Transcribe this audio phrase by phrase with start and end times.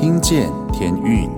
[0.00, 1.28] 听见天运，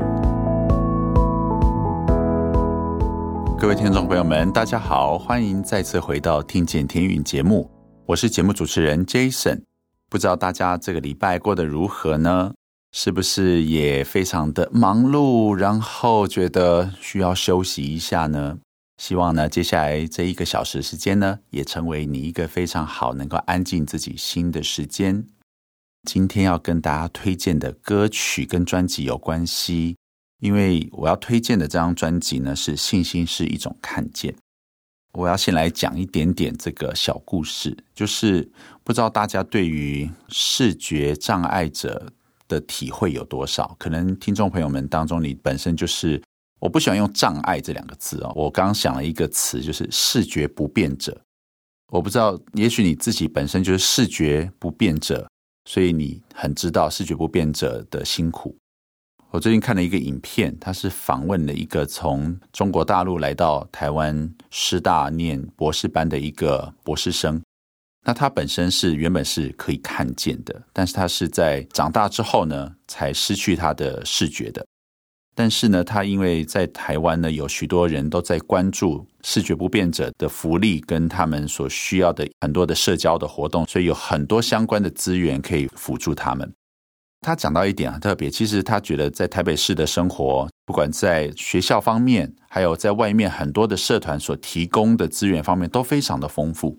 [3.58, 7.68] 各位听众朋友们，大家好，欢迎再次回到《听见天运》节目，
[8.06, 9.62] 我是节目主持人 Jason。
[10.09, 12.52] 不知道大家这个礼拜过得如何呢？
[12.93, 18.58] 是不是也非常的忙碌，然后觉得需要休息一下呢？
[18.96, 25.26] 希望呢，接下来这一个小时时间呢，也成为你一个非常好能够安静自己心的时间。
[26.09, 29.97] 今天要跟大家推荐的歌曲跟专辑有关系，
[30.41, 34.33] 因为我要推荐的这张专辑呢，是《信心是一种看见》。
[35.12, 38.51] 我要先来讲一点点这个小故事，就是
[38.83, 42.10] 不知道大家对于视觉障碍者
[42.48, 43.77] 的体会有多少？
[43.79, 46.21] 可能听众朋友们当中，你本身就是，
[46.59, 51.21] 我不喜欢用“障碍”这两个字哦，我刚想了一个词，就是视觉不便者。
[51.93, 55.29] 我不知道，也许你自己本身就是视觉不便者。
[55.65, 58.57] 所以你很知道视觉不变者的辛苦。
[59.30, 67.41] 我最近看了一个影片，他是访问了一个从中国大陆来到台湾师大念博士班的一个博士生。
[68.05, 74.67] 那他本身是原本是可以看见的，但是他是在长大之后呢，才失去他的视觉的。
[75.35, 86.53] 但是呢，他因为在台湾呢，有许多人都在关注视觉不便者的福利跟他们所需要的很多的社交的活动，所以有很多相关的资源可以辅助他们。
[87.23, 96.79] 他讲到一点很特别，其实他觉得在台北市的生活，不管在学校方面，还有在外面很多的社团所提供的资源方面，都非常的丰富。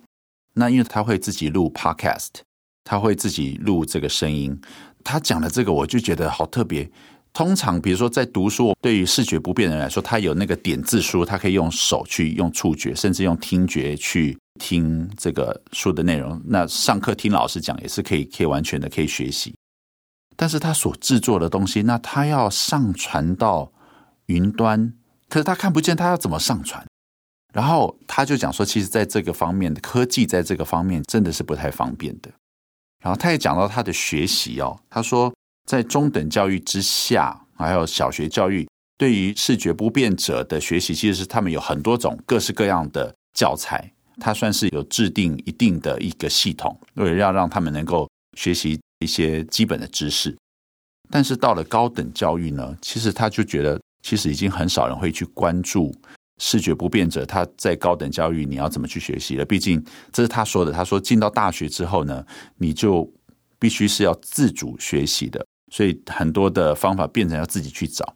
[0.55, 2.41] 那因为他会自己录 Podcast，
[2.83, 4.59] 他会自己录这个声音。
[5.03, 6.91] 他讲的这个，我就觉得好特别。
[7.33, 16.39] 通常，比如说在读书，对于视觉不便的人来说，他有那个点字书，他可以用手去用触觉，甚至用听觉去听这个书的内容。
[16.45, 19.51] 那上课听老师讲也是可以，可以完全的可以学习。
[20.35, 23.71] 但是他所制作的东西，那他要上传到
[24.27, 24.93] 云端，
[25.27, 26.85] 可是他看不见，他要怎么上传？
[27.51, 32.29] 然后他就讲说，其实在这个方面的科技，在这个方面真的是不太方便的。
[33.03, 35.33] 然后他也讲到他的学习哦，他说。
[35.65, 50.35] 在中等教育之下，还有小学教育，对于视觉不便者的学习，其实是他们有很多种各式各样的教材，它算是有制定一定的一个系统，为了要让他们能够学习一些基本的知识。
[51.09, 55.93] 但是到了高等教育呢，其实他就觉得，其实已经很少人会去关注
[56.39, 59.45] 视觉不便者他在高等教育你要怎么去学习了。
[59.45, 62.25] 毕竟这是他说的，他说进到大学之后呢，
[62.57, 63.09] 你就
[63.59, 65.45] 必须是要自主学习的。
[65.73, 68.13] 所以很多的方法变成要自己去找。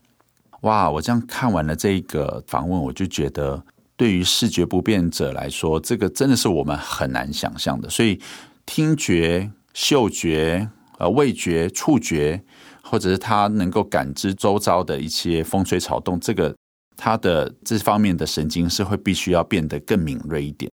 [0.61, 0.87] 哇！
[0.87, 3.63] 我这样看完了这个访问，我就觉得
[3.95, 7.89] 对于视觉不便者来说，这个真的是我们很难想象的。
[7.89, 8.21] 所以
[8.63, 10.69] 听觉、嗅觉、
[10.99, 12.39] 呃味觉、触觉，
[12.83, 16.55] 或者是他能够感知周遭的一些风吹草动，这个
[16.95, 20.71] 他的这方面的神经是会必须要变得更敏锐一点。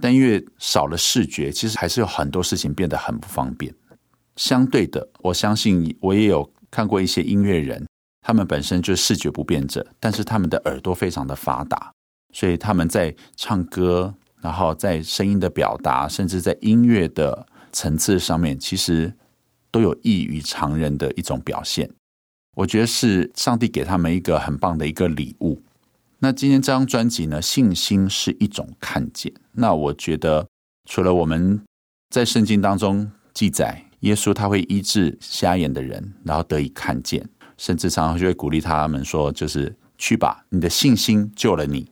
[0.00, 3.74] 但因为少了视觉，其实还是有很多事情变得很不方便。
[4.40, 7.86] 相对的，我相信我也有看过一些音乐人，
[8.22, 11.92] 他们本身就视觉不便者，但是他们的耳朵非常的发达，
[12.32, 19.12] 所以他们在唱歌，然后在声音的表达，甚至在音乐的层次上面，其实
[19.70, 21.90] 都有异于常人的一种表现。
[22.56, 25.62] 我觉得是上帝给他们一个很棒的一个礼物。
[26.20, 29.30] 那今天这张专辑呢，信心是一种看见。
[29.52, 30.48] 那我觉得，
[30.88, 31.60] 除了我们
[32.08, 33.84] 在圣经当中记载。
[34.00, 37.28] 耶稣他会医治瞎眼的人，然后得以看见，
[37.58, 41.90] 甚至常常就会鼓励他们说：“就是去吧，你的信心救了你。”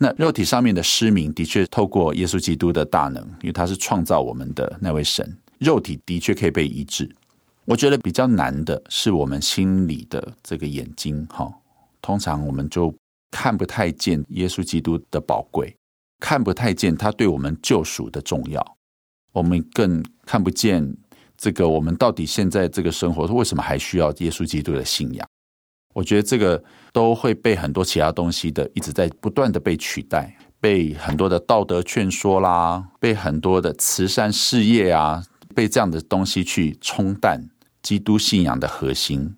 [0.00, 7.08] 那肉体上面的失明，的确透过耶稣基督的大能，因为他是创造我们的那位神，肉体的确可以被医治。
[7.64, 11.52] 我觉得比较难的是我们心里的这个眼睛，哈，
[12.00, 12.92] 通常我们就
[13.30, 15.76] 看不太见耶稣基督的宝贵，
[16.18, 18.76] 看不太见他对我们救赎的重要，
[19.32, 20.96] 我们更看不见。
[21.38, 25.26] 这个我们到底现在这个生活，为什么还需要耶稣基督的信仰？
[25.94, 26.62] 我觉得这个
[26.92, 35.24] 都会被很多其他东西的一直在不断的被取代，被很多的道德劝说啦，被很多的慈善事业啊，
[35.54, 37.40] 被这样的东西去冲淡
[37.82, 39.34] 基督信仰的核心。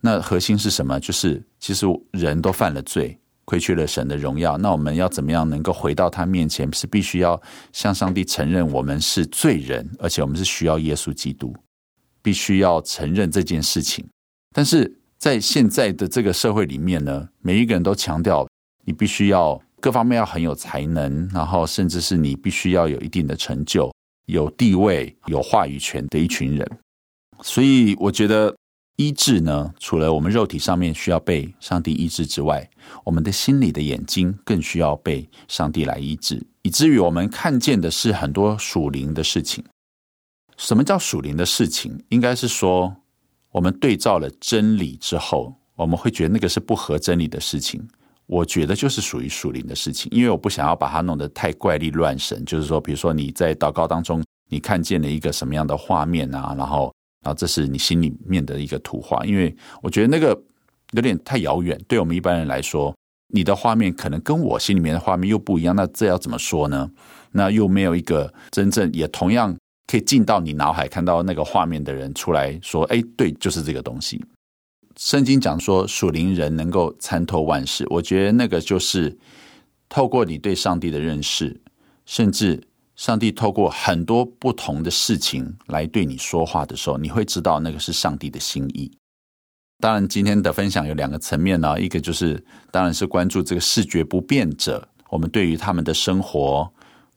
[0.00, 0.98] 那核心是什么？
[0.98, 3.18] 就是其实人都犯了罪。
[3.48, 6.70] 亏缺了神的荣耀，那我们要怎么样能够回到他面前？
[6.74, 7.40] 是必须要
[7.72, 11.56] 向上帝承认我们是罪人，而且我们是需要耶稣基督，
[12.20, 14.06] 必须要承认这件事情。
[14.54, 18.46] 但是在现在的这个社会里面呢，每一个人都强调
[18.84, 23.90] 你必须要各方面要很有才能，然后甚至是你必须要有一定的成就、
[24.26, 26.70] 有地位、有话语权的一群人。
[27.42, 28.54] 所以我觉得
[28.98, 32.68] 医治呢，除了我们肉体上面需要被上帝医治之外，
[33.04, 39.64] 我们的心里的眼睛更需要被上帝来医治，以至于我们看见的是很多属灵的事情。
[40.56, 41.96] 什么叫属灵的事情？
[42.08, 42.92] 应该是说，
[43.52, 47.80] 我们对照了真理之后，我们会觉得那个是不合真理的事情。
[48.26, 52.44] 我觉得就是属于属灵的事情，因为我不想要把它弄得太怪力乱神。
[52.44, 56.92] 就是说，比如说你在祷告当中，你看见了一个什么样的画面啊，然后。
[57.22, 60.40] 然后这是你心里面的一个图画，因为我觉得那个
[60.92, 62.94] 有点太遥远，对我们一般人来说，
[63.34, 66.90] 你的画面可能跟我心里面的画面又不一样，那这要怎么说呢？
[67.32, 69.54] 那又没有一个真正也同样
[69.86, 74.24] 可以进到你脑海看到那个画面的人出来说，哎，对，就是这个东西。
[74.96, 79.18] 圣经讲说属灵人能够参透万事，我觉得那个就是
[79.88, 81.60] 透过你对上帝的认识，
[82.06, 82.62] 甚至。
[82.98, 88.90] 上帝透过很多不同的事情来对你说话的时候，你会知道那个是上帝的心意。
[89.78, 96.68] 当然，今天的分享有两个层面呢，一个就是当然是关注这个视觉不便者，我们对于他们的生活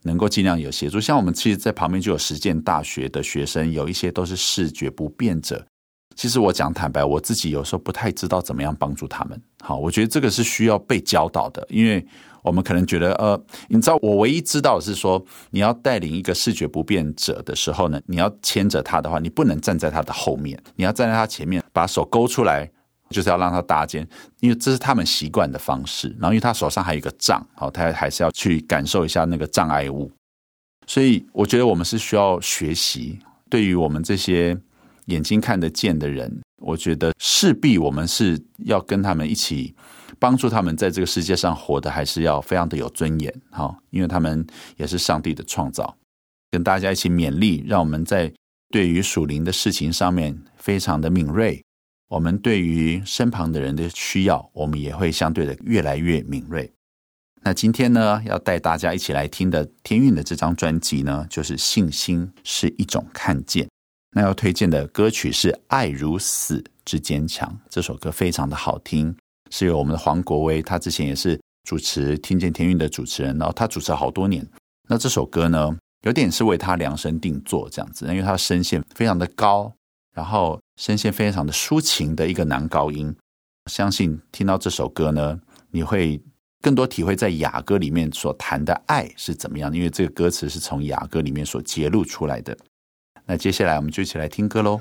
[0.02, 1.00] 能够尽量有协助。
[1.00, 5.66] 像我们其实，在旁边就有实践大学的学生，有一些都是视觉不便者。
[6.14, 9.42] 其实我讲坦白，我自己有时候不太知道怎么样帮助他们。
[9.64, 12.06] 好，我觉得这个是需要被教导的，因为。
[12.42, 22.68] 我们可能觉得，呃，你知道，我唯一知道的是说，你要带领一个视觉不便者的时候呢，你要牵着他的话，你不能站在他的后面，你要站在他前面，把手勾出来，
[23.10, 24.06] 就是要让他搭肩，
[24.40, 26.08] 因为这是他们习惯的方式。
[26.18, 30.10] 然后，因为他手上还有一个杖，好，他还是要去感受一下那个障碍物。
[30.86, 34.58] 所以，我觉得我们是需要学习，对于我们这些
[35.06, 39.74] 眼睛看得见的人，我觉得势必我们是要跟他们一起。
[40.18, 45.96] 帮助他们在这个世界上活得还是要非常的有尊严，哈，因为他们也是上帝的创造，
[46.50, 48.32] 跟大家一起勉励，让我们在
[48.70, 51.62] 对于属灵的事情上面非常的敏锐。
[52.08, 56.70] 我们对于身旁的人的需要，我们也会相对的越来越敏锐。
[57.42, 63.66] 那今天呢，要带大家一起来听的天韵的这张专辑呢，就是信心是一种看见。
[64.14, 69.16] 那要推荐的歌曲是《爱如死之坚强》，这首歌非常的好听。
[69.52, 74.44] 是由我们的黄国威，他之前也是主持《听见天韵》的主持人，然后他主持了好多年。
[74.88, 75.76] 那这首歌呢，
[76.06, 79.70] 有点是为他量身定做这样子，因为他声线非常的高，
[80.14, 83.14] 然后声线非常的抒情的一个男高音。
[83.70, 85.38] 相信听到这首歌呢，
[85.70, 86.18] 你会
[86.62, 92.56] 更多体会在雅歌里面所谈的爱是怎么样，因为这个歌词是从雅歌里面所揭露出来的。
[93.26, 94.80] 那接下来我们就一起来听歌喽。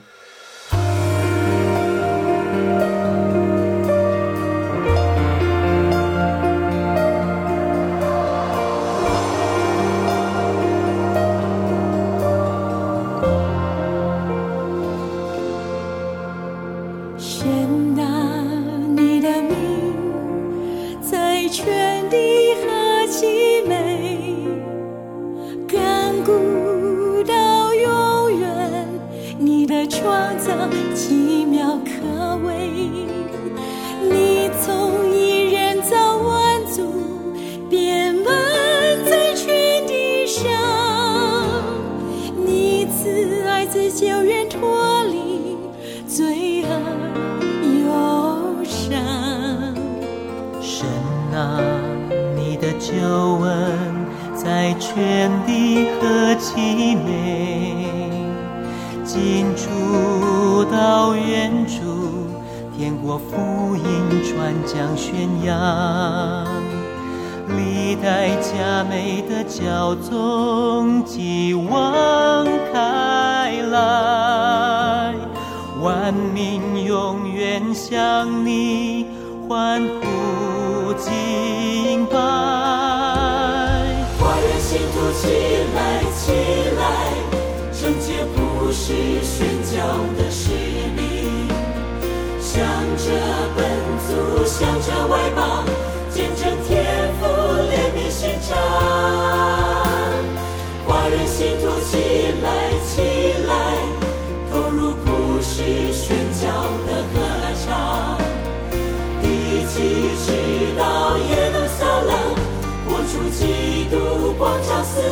[44.01, 45.55] 就愿脱离
[46.07, 46.69] 罪恶
[47.85, 48.97] 忧伤。
[50.59, 50.87] 神
[51.31, 51.61] 啊，
[52.35, 52.95] 你的救
[53.43, 53.93] 恩
[54.35, 57.85] 在全地何其美！
[59.05, 61.83] 近处到远处，
[62.75, 63.83] 天国福音
[64.23, 65.13] 传讲宣
[65.45, 66.47] 扬。
[67.55, 73.30] 历代佳美的教宗即望开。
[73.71, 75.15] 来，
[75.81, 79.07] 万民永远向你
[79.47, 82.17] 欢呼敬拜。
[84.19, 85.21] 花园信徒起
[85.73, 85.79] 来，
[86.15, 86.31] 起
[86.77, 86.83] 来，
[87.73, 89.73] 圣洁不是宣教
[90.17, 90.51] 的使
[90.95, 91.49] 命，
[92.39, 92.59] 向
[92.97, 93.03] 着
[93.55, 93.59] 本
[94.05, 95.65] 族，向着外邦。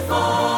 [0.09, 0.48] 照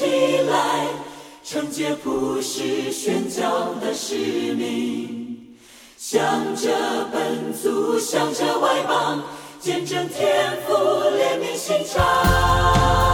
[0.00, 0.86] 起来。
[1.44, 4.14] 承接普世宣教的使
[4.54, 5.56] 命，
[5.98, 6.70] 向着
[7.12, 9.22] 本族，向着外邦，
[9.58, 13.09] 见证天父怜悯心肠。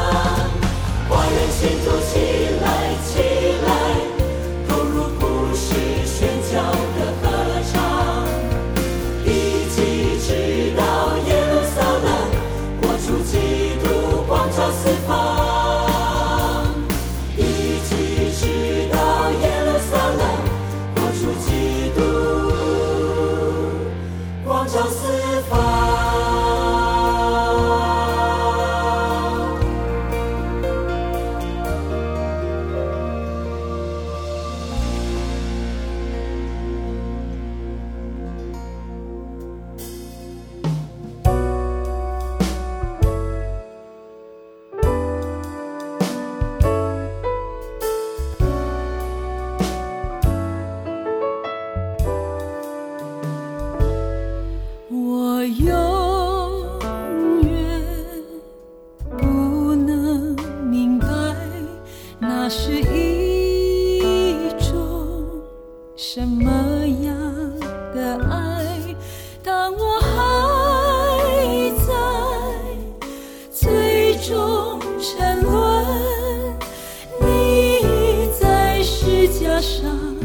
[79.67, 80.16] 伤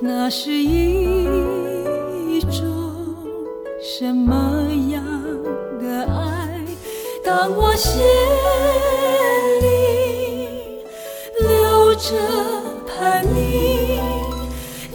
[0.00, 1.24] 那是一
[2.42, 2.62] 种
[3.82, 5.04] 什么样
[5.80, 6.64] 的爱？
[7.24, 8.00] 当我心
[9.60, 10.84] 里
[11.40, 12.14] 留着
[12.86, 13.98] 叛逆，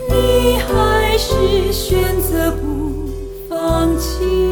[0.10, 3.10] 你还是选择不
[3.50, 4.43] 放弃。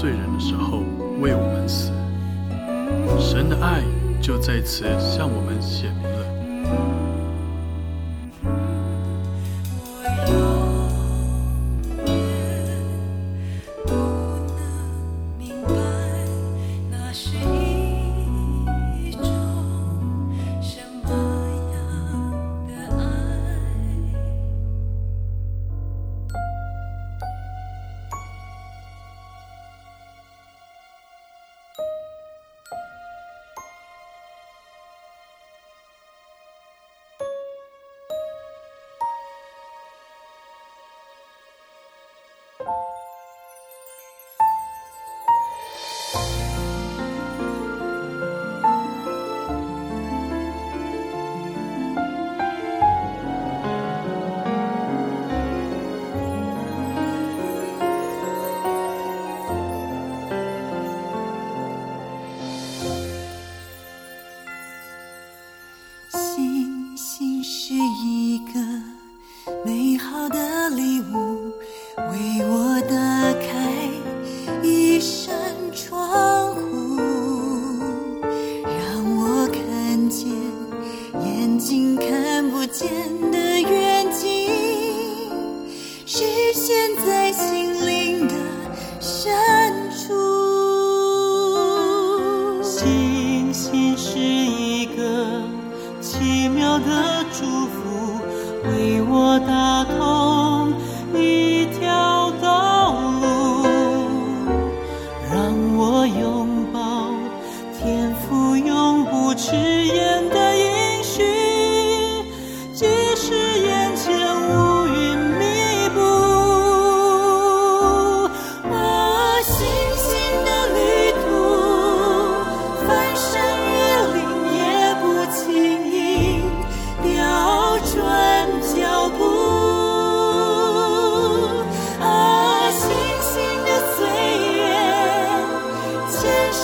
[0.00, 0.82] 罪人的时候
[1.20, 1.92] 为我们死，
[3.20, 3.82] 神的爱
[4.18, 5.39] 就在此向我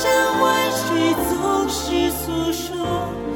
[0.06, 3.35] 千万水总是诉说。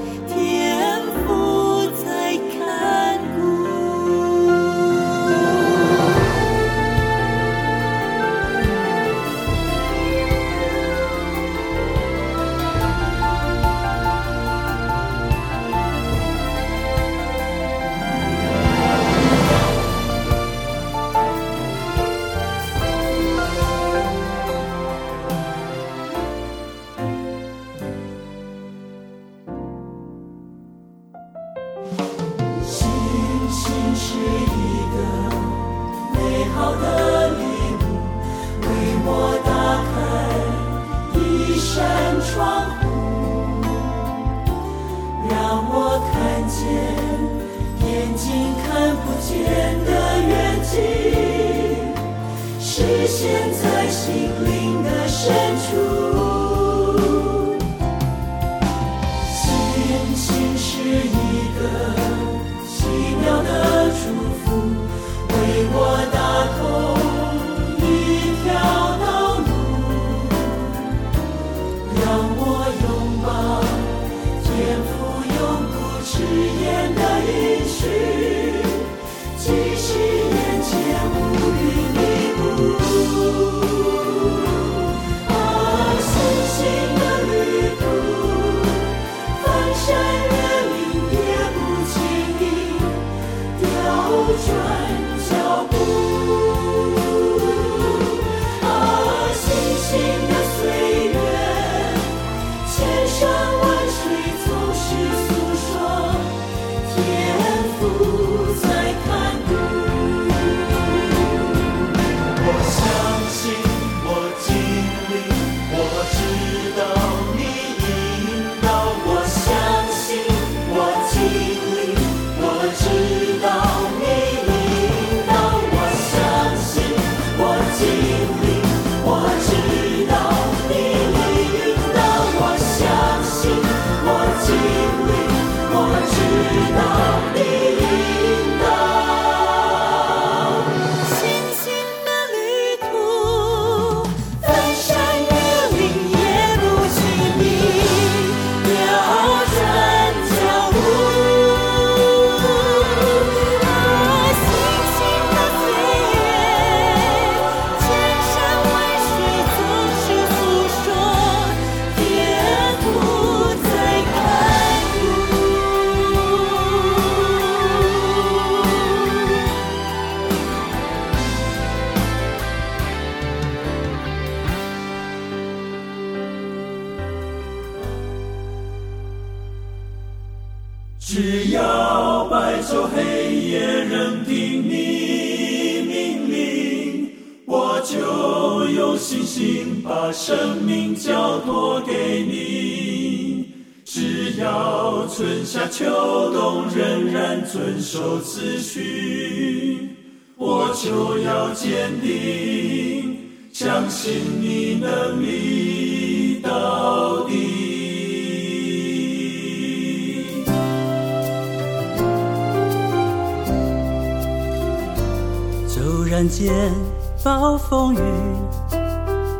[217.70, 217.98] 风雨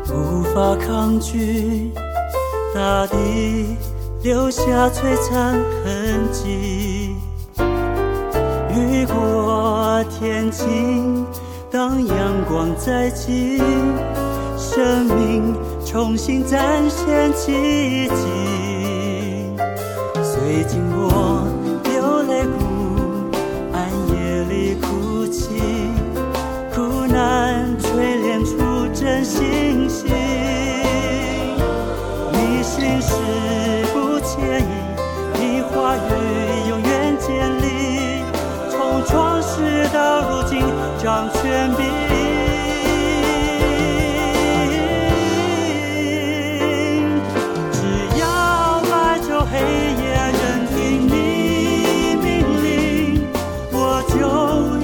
[0.09, 1.91] 无法抗拒，
[2.73, 3.75] 大地
[4.23, 5.51] 留下璀璨
[5.83, 7.17] 痕迹。
[8.73, 11.25] 雨过天晴，
[11.69, 12.17] 当阳
[12.47, 13.61] 光再起，
[14.57, 15.53] 生命
[15.85, 18.23] 重新展现奇迹。
[20.23, 21.40] 虽经过
[32.99, 33.13] 是
[33.93, 34.61] 不介意
[35.39, 35.99] 你花雨
[36.69, 37.29] 永远坚
[37.61, 37.63] 立。
[38.69, 40.59] 从创世到如今
[41.01, 41.79] 掌权柄
[47.71, 47.77] 只
[48.19, 48.23] 要
[48.89, 49.53] 白昼黑
[50.01, 50.03] 夜
[50.41, 50.41] 认
[50.75, 50.77] 定
[51.07, 51.09] 你
[52.21, 52.29] 命
[52.63, 52.65] 令
[53.71, 54.13] 我就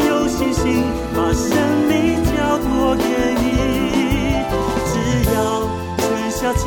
[0.05, 0.83] 有信心
[1.15, 1.47] 把生
[1.87, 2.65] 命交托
[2.95, 3.03] 给
[3.41, 3.45] 你。
[4.85, 4.93] 只
[5.33, 5.35] 要
[5.97, 6.65] 春夏秋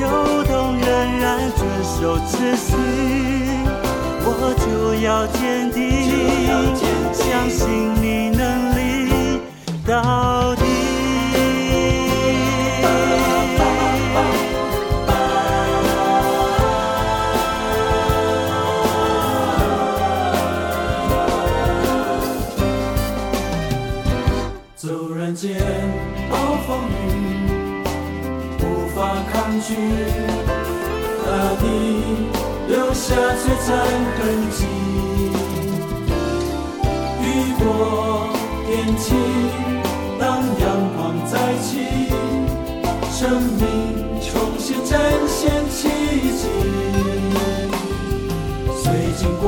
[2.40, 2.72] 守秩序，
[4.24, 4.64] 我就
[5.05, 5.79] 要坚定，
[7.12, 7.68] 相信
[8.00, 8.40] 你能
[8.74, 8.79] 力
[9.87, 10.64] 到底。
[24.76, 25.61] 纵然间
[26.31, 27.85] 暴风雨
[28.62, 28.98] 无法。
[29.33, 29.74] 抗拒，
[33.11, 33.75] 下璀璨
[34.14, 34.20] 痕
[34.53, 34.59] 迹。
[37.20, 37.27] 雨
[37.59, 37.64] 过
[38.68, 39.18] 天晴，
[40.16, 40.23] 当
[40.61, 41.70] 阳光再起，
[43.11, 43.61] 生命
[44.23, 45.88] 重新展现奇
[46.38, 46.46] 迹。
[48.81, 49.44] 虽经过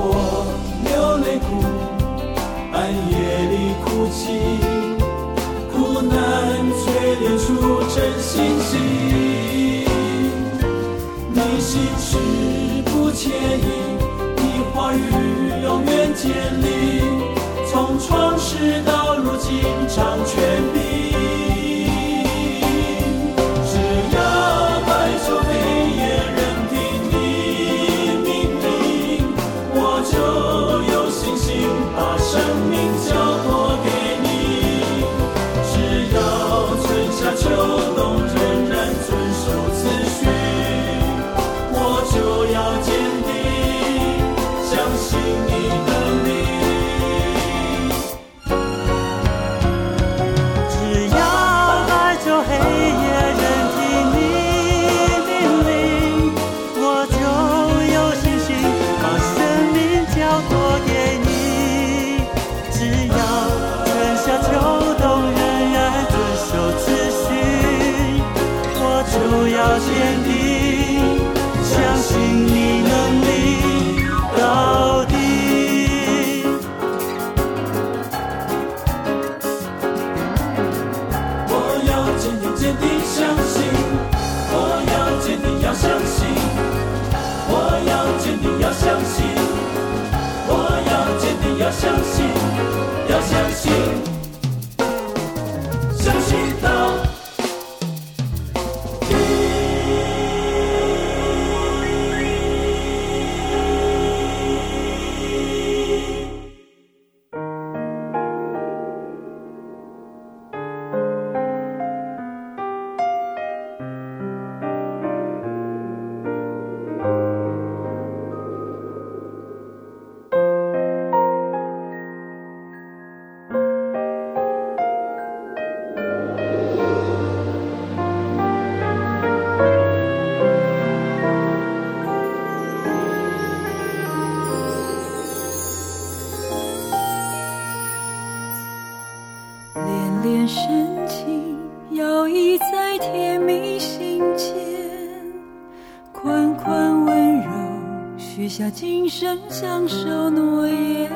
[149.23, 151.09] 生相守诺言，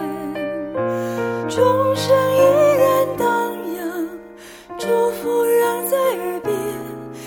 [1.49, 2.40] 钟声依
[2.79, 3.27] 然荡
[3.75, 4.09] 漾，
[4.79, 6.55] 祝福仍在耳边，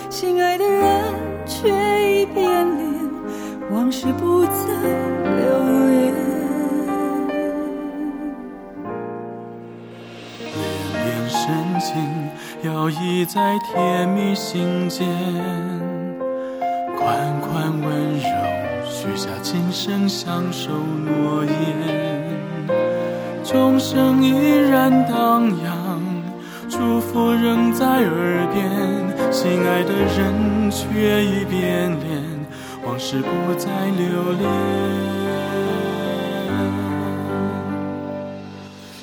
[0.08, 1.04] 心爱的人
[1.44, 2.44] 却已变
[2.78, 3.10] 脸，
[3.70, 4.50] 往事不再
[5.22, 5.42] 留
[5.90, 6.14] 恋。
[10.40, 10.64] 恋
[11.04, 11.38] 恋深
[11.78, 11.92] 情
[12.62, 15.06] 摇曳在甜蜜心间，
[20.30, 21.50] 相守诺言，
[23.42, 24.30] 钟声依
[24.70, 26.00] 然荡漾，
[26.68, 28.62] 祝福仍在耳边，
[29.32, 32.22] 心爱的人却已变脸，
[32.86, 33.66] 往事不再
[33.98, 34.06] 留
[34.38, 34.48] 恋。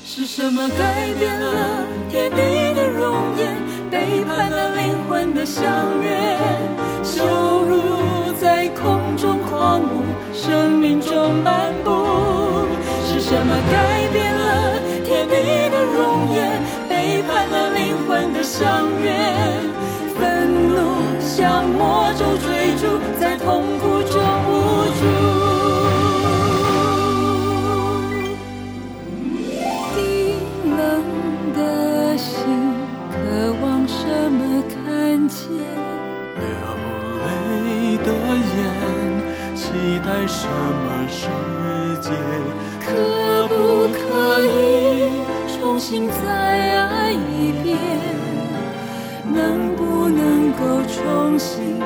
[0.06, 3.54] 是什么改变了天地的容颜，
[3.90, 5.62] 背叛了灵魂的相
[6.02, 6.38] 约，
[7.04, 7.22] 羞
[7.68, 9.36] 辱在空中。
[9.50, 10.02] 狂舞
[10.48, 11.90] 生命中漫步，
[13.04, 15.34] 是什么改变了甜蜜
[15.68, 16.58] 的容颜，
[16.88, 19.12] 背叛了灵魂的相约？
[20.18, 23.62] 愤怒像魔咒追逐，在痛
[40.48, 41.26] 什么世
[42.00, 42.08] 界？
[42.80, 43.52] 可不
[43.92, 43.98] 可
[44.46, 44.48] 以
[45.58, 47.76] 重新再爱一遍？
[49.30, 51.77] 能不能够重新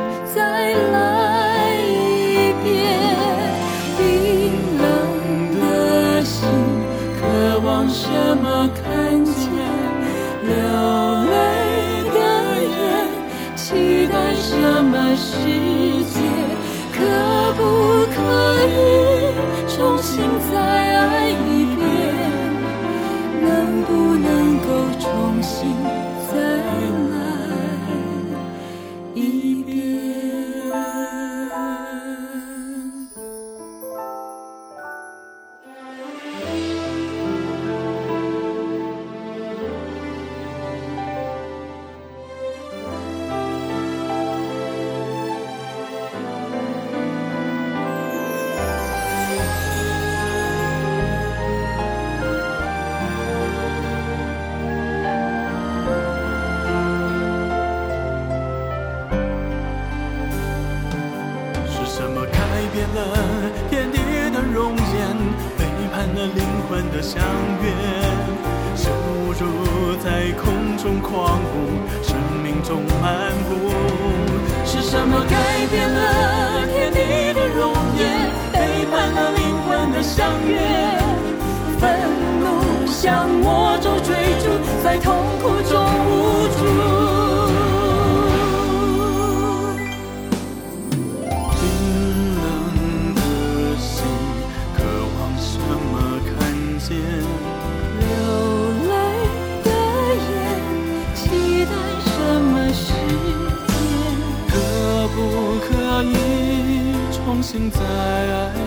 [107.53, 108.62] 重新再爱。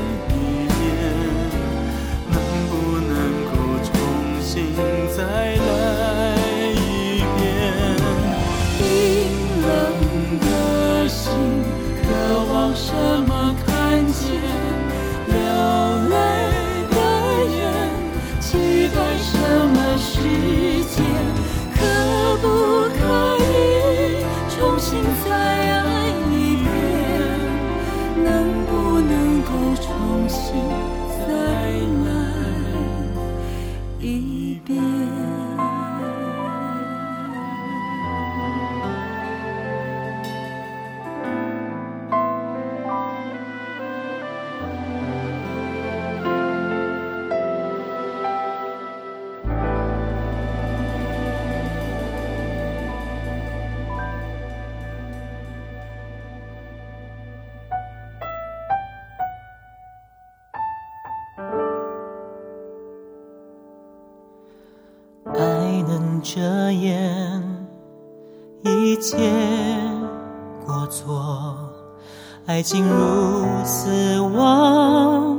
[72.65, 75.38] 竟如死亡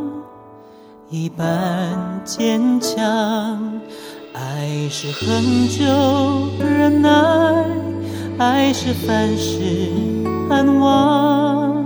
[1.10, 3.80] 一般坚强
[4.32, 5.82] 爱是恒久
[6.60, 7.10] 忍耐
[8.38, 9.90] 爱是凡事
[10.48, 11.84] 盼望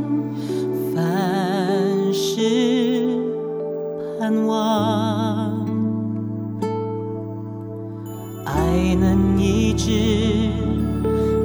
[0.94, 3.08] 凡事
[4.18, 5.66] 盼望。
[8.44, 9.90] 爱能抑制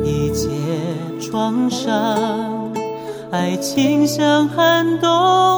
[0.04, 0.50] 一切
[1.22, 2.55] 创伤。
[3.38, 5.10] 爱情像寒冬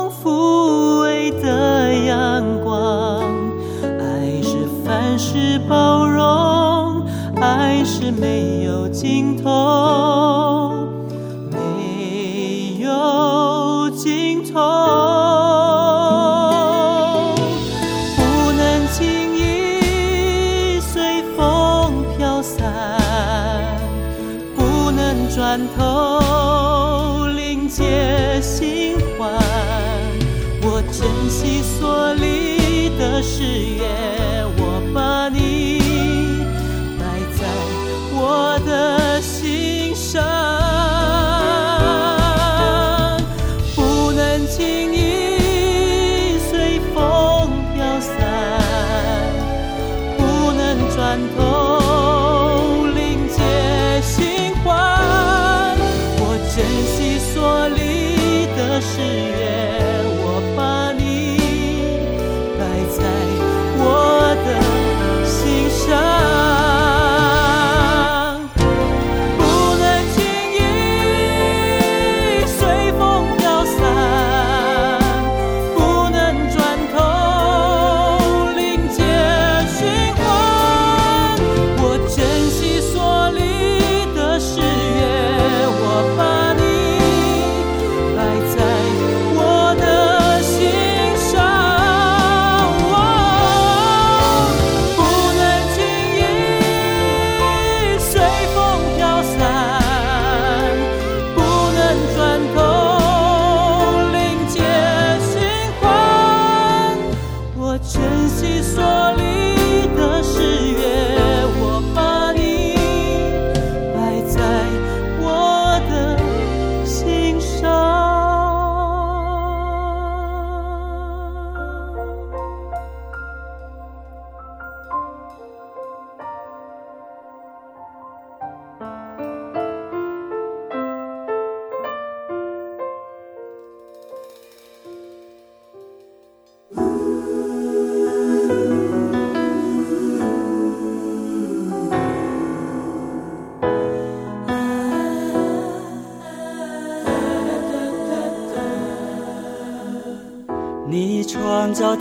[0.10, 3.22] 抚慰的阳光
[4.00, 7.06] 爱是凡事包容
[7.40, 10.47] 爱是没有尽头。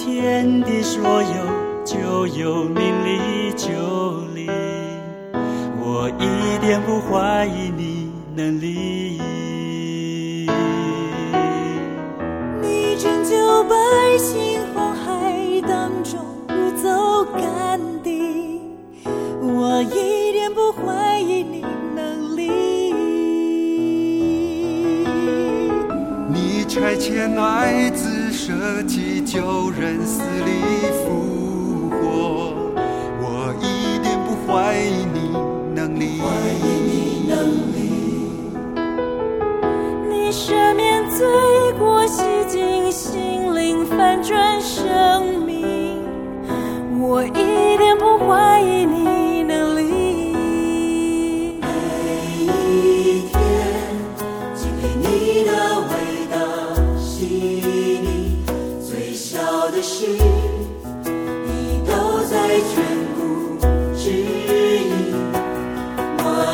[0.06, 1.35] 天地所有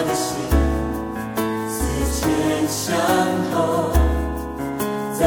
[0.03, 0.35] 我的心，
[1.69, 1.79] 思
[2.11, 2.27] 前
[2.67, 2.99] 想
[3.55, 3.93] 后，
[5.17, 5.23] 叹，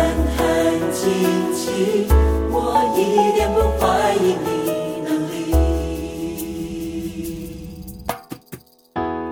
[2.51, 2.53] 我
[2.97, 2.99] 一
[3.35, 5.33] 点不怀疑你能力。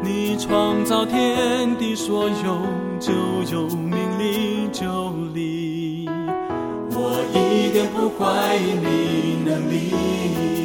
[0.01, 2.65] 你创造天地，所有
[2.97, 3.11] 就
[3.51, 6.07] 有名利，就离，
[6.91, 10.62] 我一点不怀疑你能力。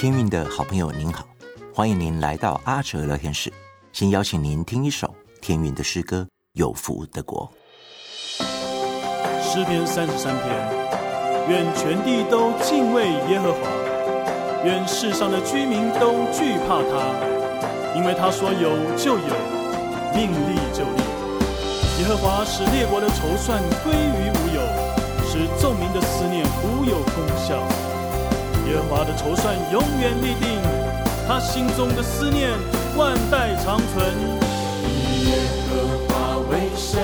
[0.00, 1.26] 天运的好朋友您好，
[1.74, 3.52] 欢迎您来到阿哲聊天室。
[3.92, 6.22] 先邀请您听一首天运的诗歌
[6.54, 7.46] 《有福的国》。
[9.44, 13.58] 诗篇三十三篇，愿全地都敬畏耶和华，
[14.64, 19.34] 愿世上的居民都惧怕他，因为他说有就有，
[20.16, 21.02] 命立就立。
[22.00, 24.62] 耶和华使列国的筹算归于无有，
[25.28, 27.62] 使众民的思念无有功效。
[28.70, 30.60] 耶和华的筹算永远立定，
[31.26, 32.50] 他心中的思念
[32.96, 34.14] 万代长存。
[34.86, 35.34] 以耶
[35.66, 35.70] 和
[36.06, 37.02] 华为神，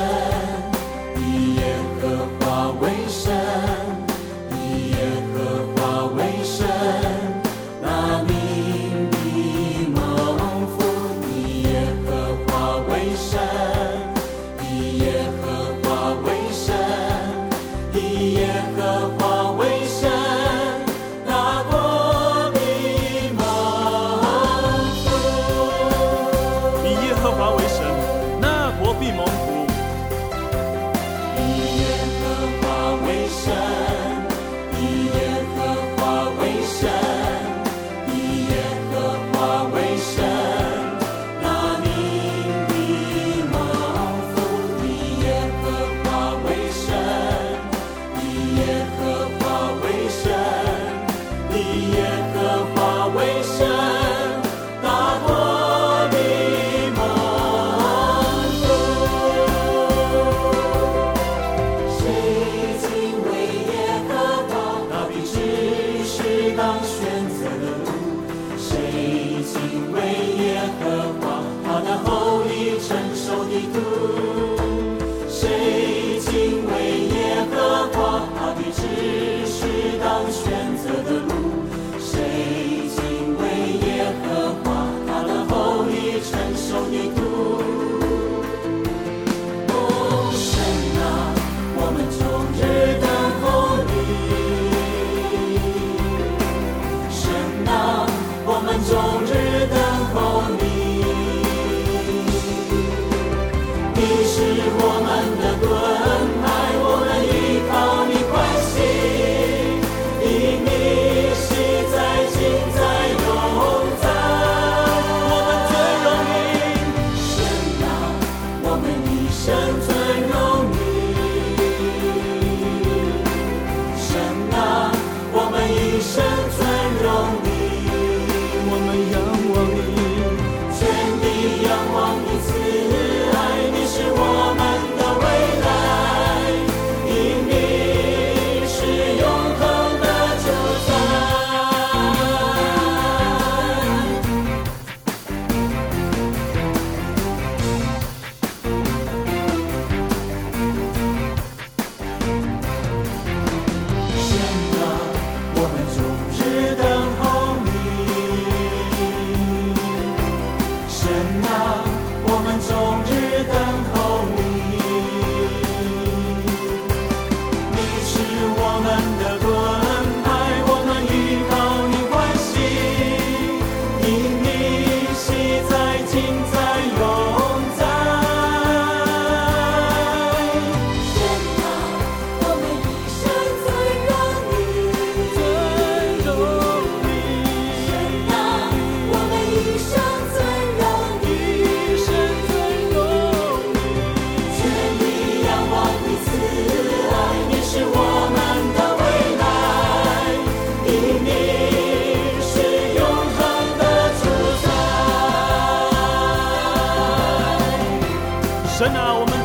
[208.76, 209.35] 神啊，我们。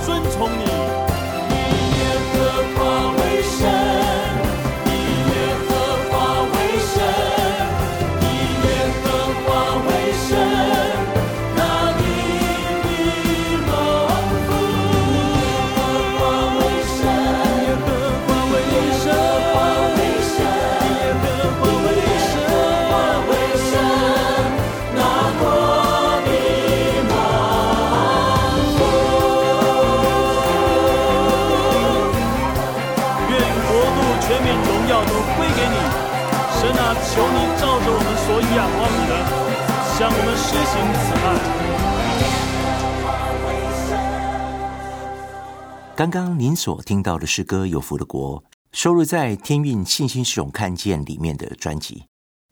[46.01, 48.41] 刚刚您所听到的诗歌《有福的国》，
[48.71, 52.05] 收录在《天韵信心是种看见》里面的专辑。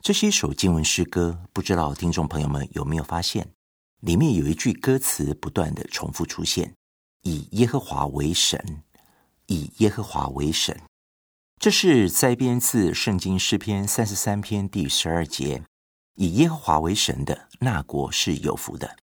[0.03, 3.49] 这是一首经文诗歌，不知道听众朋友们有没有发现，
[4.01, 6.75] 里面有一句歌词不断的重复出现
[7.25, 8.83] ：“以耶和华为神，
[9.47, 10.79] 以耶和华为神。”
[11.59, 15.63] 这是摘编自圣经诗篇三十三篇第十二节
[16.13, 18.97] ：“以耶和华为神的那国是有福的，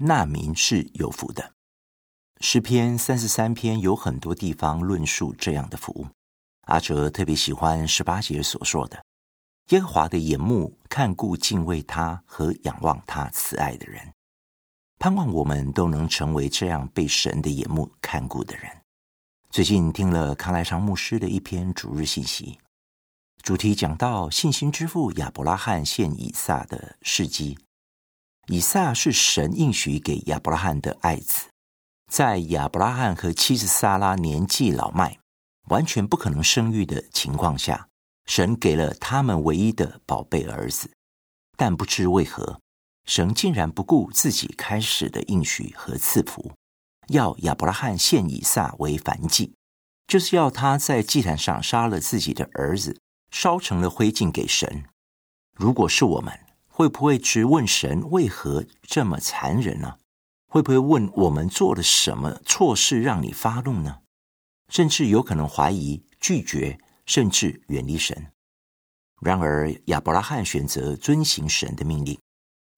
[0.00, 1.52] 那民是有福的。”
[2.40, 6.06] 诗篇三十三篇有很多地方论述这样的福，
[6.66, 9.02] 阿哲特别喜欢十八节所说的
[9.70, 14.12] ：“耶和华的眼目看顾敬畏他和仰望他慈爱的人。”
[14.98, 18.70] 盼望我们都能成为这样被神的眼目看顾的人。
[19.50, 22.58] 最近听了康来昌牧师的一篇主日信息，
[23.42, 27.58] 主题讲到信心之父亚伯拉罕献以撒的事迹。
[28.48, 31.48] 以撒是神应许给亚伯拉罕的爱子。
[32.16, 35.18] 在亚伯拉罕和妻子撒拉年纪老迈、
[35.68, 37.88] 完全不可能生育的情况下，
[38.24, 40.90] 神给了他们唯一的宝贝儿子。
[41.58, 42.58] 但不知为何，
[43.04, 46.52] 神竟然不顾自己开始的应许和赐福，
[47.08, 49.52] 要亚伯拉罕献以撒为燔祭，
[50.06, 52.98] 就是要他在祭坛上杀了自己的儿子，
[53.30, 54.84] 烧成了灰烬给神。
[55.52, 56.32] 如果是我们，
[56.66, 59.98] 会不会质问神为何这么残忍呢？
[60.56, 63.98] 会不会问我们做了什么错事让你发怒呢？
[64.70, 68.32] 甚至有可能怀疑、拒绝，甚至远离神。
[69.20, 72.18] 然而亚伯拉罕选择遵行神的命令，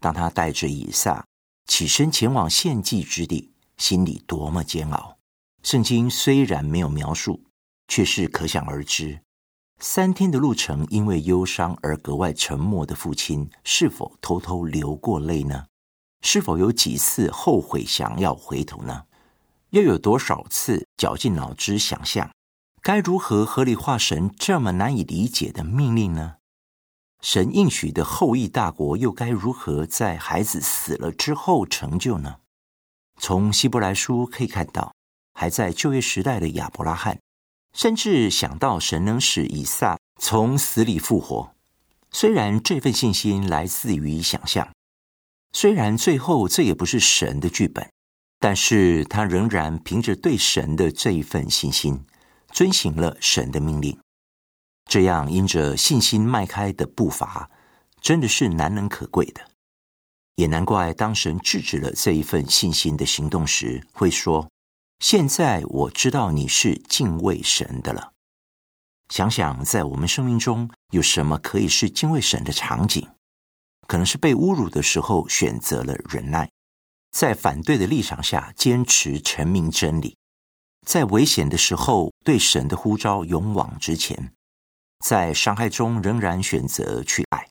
[0.00, 1.24] 当他带着以撒
[1.68, 5.16] 起身前往献祭之地，心里多么煎熬！
[5.62, 7.44] 圣经虽然没有描述，
[7.86, 9.20] 却是可想而知。
[9.78, 15.66] 三天的路程，因为忧伤而格外沉默的父亲，是否偷偷流过泪呢？
[16.20, 19.04] 是否有几次后悔想要回头呢？
[19.70, 22.30] 又有多少次绞尽脑汁想象
[22.80, 26.36] 该如何合理化神这么难以理解的命令呢？
[27.20, 32.36] 神应许的后裔大国又该如何在孩子死了之后成就呢？
[33.20, 34.94] 从希伯来书可以看到，
[35.34, 37.18] 还在旧约时代的亚伯拉罕，
[37.74, 41.52] 甚至想到神能使以撒从死里复活。
[42.10, 44.68] 虽然这份信心来自于想象。
[45.52, 47.90] 虽然最后这也不是神的剧本，
[48.38, 52.04] 但是他仍然凭着对神的这一份信心，
[52.52, 53.98] 遵行了神的命令。
[54.84, 57.50] 这样因着信心迈开的步伐，
[58.00, 59.42] 真的是难能可贵的。
[60.36, 64.48] 也难怪当神制止了这一份信心的行动时，会说
[65.00, 68.12] ：“现在我知道你是敬畏神的了。”
[69.12, 73.08] 想想在我们生命中有什么可以是敬畏神的场景？
[73.88, 76.48] 可能是被侮辱的时候选择了忍耐，
[77.10, 80.16] 在反对的立场下坚持陈明真理，
[80.86, 84.32] 在危险的时候对神的呼召勇往直前，
[85.04, 87.48] 在伤害中仍然选择去爱，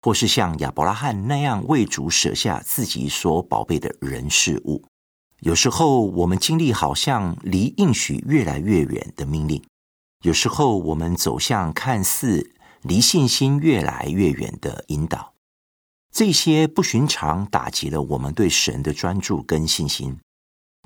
[0.00, 4.82] 或是像亚伯拉罕那样为主舍下自己所宝贝的人事物。
[5.40, 9.62] 有时候我们经历好像离应许越来越远的命令，
[10.22, 15.35] 有时候我们走向看似离信心越来越远的引导。
[16.16, 20.18] 这些不寻常打击了我们对神的专注跟信心，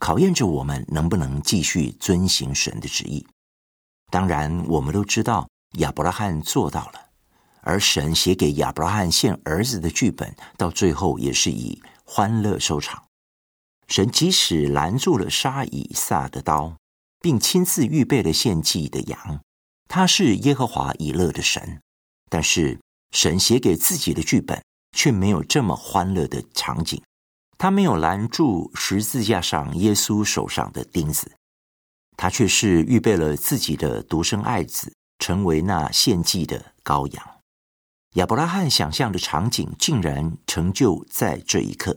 [0.01, 3.25] 考验着我们能不能继续遵行神的旨意。
[4.11, 7.01] 当然，我们都知道亚伯拉罕做到了，
[7.61, 13.01] 而神写给亚伯拉罕献儿子的剧本，到最后也是以欢乐收场。
[13.87, 16.77] 神即使拦住了杀以撒的刀，
[17.21, 19.41] 并亲自预备了献祭的羊，
[19.87, 21.81] 他是耶和华以勒的神，
[22.29, 22.81] 但是
[23.13, 24.61] 神写给自己的剧本。
[24.93, 27.03] 却没有这么欢乐的场景，
[27.59, 31.33] 他没有拦住十字架上耶稣手上的钉子，
[32.17, 37.27] 他却是预备了自己的独生爱子，成为那献祭的羔羊。
[38.15, 41.97] 亚伯拉罕想象的场景竟然成就在这一刻，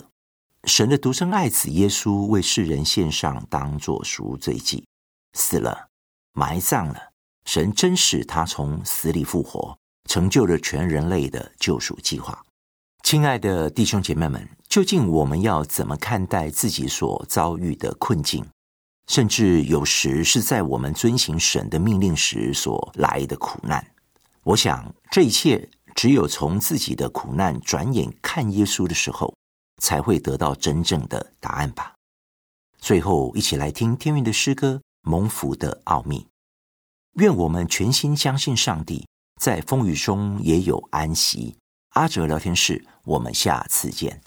[0.65, 4.85] 神的独生爱子耶稣为世人献上，当作赎罪祭，
[5.33, 5.87] 死了，
[6.33, 7.11] 埋葬了，
[7.45, 9.75] 神真使他从死里复活，
[10.07, 12.45] 成就了全人类的救赎计划。
[13.03, 18.43] 亲爱的弟兄姐妹们，究竟我们要怎么看待自己所遭遇的困境，
[19.07, 23.85] 甚至有时是在我们遵行神的命令时所来的苦难？
[24.43, 29.35] 我想，这一切只有从自己的苦难转眼看耶稣的时候，
[29.81, 31.93] 才会得到真正的答案吧。
[32.79, 36.19] 最后，一起来听天韵的诗歌《蒙福的奥秘》。
[37.15, 39.05] 愿我们全心相信上帝，
[39.39, 41.57] 在风雨中也有安息。
[41.93, 44.19] 阿哲聊天室，我们下次见。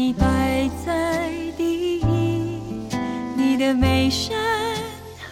[0.00, 2.04] 你摆在第一，
[3.34, 4.38] 你的美善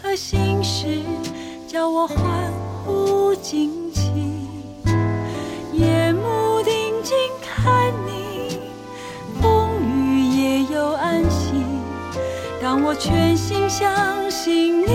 [0.02, 0.98] 和心事
[1.68, 2.18] 叫我欢
[2.84, 4.10] 呼惊奇，
[5.72, 8.58] 夜幕定睛看你，
[9.40, 11.52] 风雨也有安息。
[12.60, 14.86] 当我全心相信你，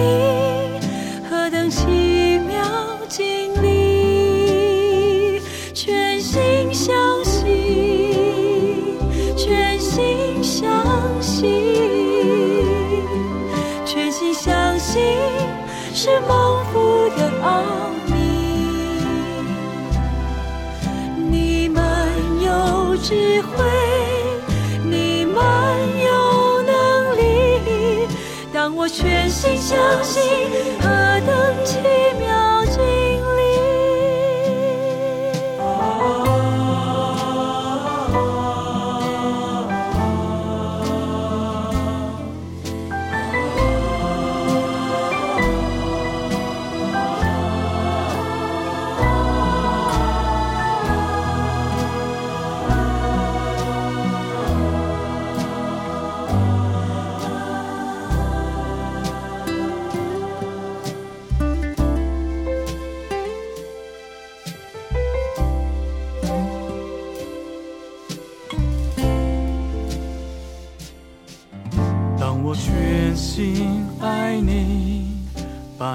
[23.12, 23.66] 智慧，
[24.86, 25.36] 你们
[26.01, 28.07] 有能力。
[28.53, 30.24] 当我全心相信，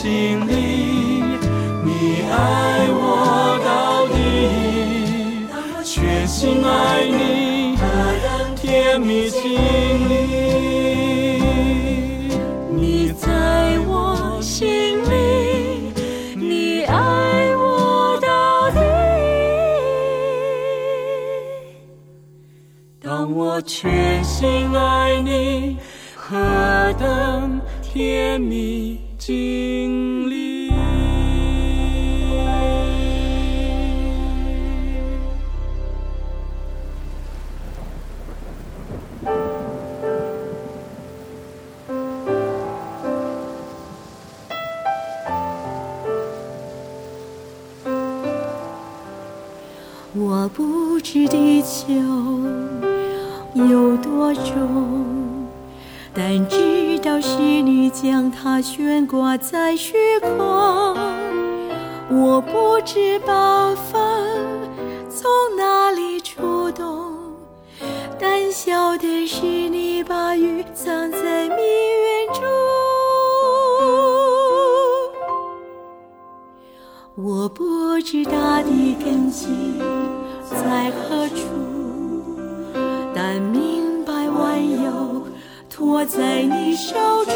[0.00, 0.54] 心里，
[1.84, 4.14] 你爱我到底。
[5.84, 7.84] 全心爱你，何
[8.22, 9.42] 等甜蜜经
[10.08, 10.12] 历。
[12.74, 15.92] 你在我心里，
[16.34, 18.80] 你爱我到底。
[23.02, 25.76] 当我全心爱你，
[26.16, 26.38] 何
[26.98, 28.99] 等甜蜜
[29.30, 30.72] 心里。
[50.12, 51.94] 我不知地球
[53.54, 55.19] 有多重，
[56.12, 60.30] 但知道是你将它悬挂在虚空。
[62.10, 64.00] 我不知暴风
[65.08, 67.14] 从哪里出动，
[68.18, 72.42] 但晓得是你把雨藏在密云中。
[77.16, 79.46] 我不知大地根基
[80.50, 81.44] 在何处，
[83.14, 83.79] 但明
[85.80, 87.34] 托在你手中。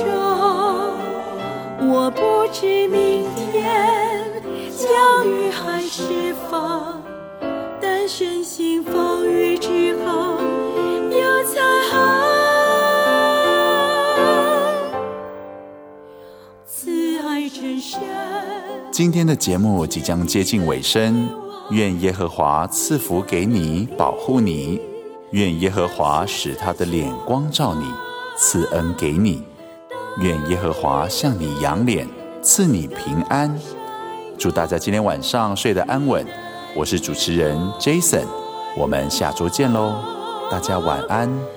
[1.88, 2.20] 我不
[2.52, 4.30] 知明天
[4.70, 7.00] 将雨还是风，
[7.80, 10.36] 但深信风雨之后
[11.10, 11.98] 有彩虹。
[16.66, 17.98] 慈爱真深。
[18.92, 21.30] 今天的节目即将接近尾声，
[21.70, 24.78] 愿耶和华赐福给你，保护你；
[25.30, 27.90] 愿耶和华使他的脸光照你，
[28.46, 29.42] 赐恩给你；
[30.18, 32.06] 愿耶和华向你扬脸，
[32.42, 33.50] 赐你平安。
[34.38, 36.22] 祝大家今天晚上睡得安稳。
[36.76, 38.26] 我是主持人 Jason，
[38.76, 39.94] 我们下周见喽，
[40.50, 41.53] 大家晚安。